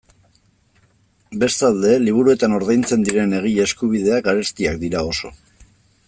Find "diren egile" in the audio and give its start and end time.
3.09-3.67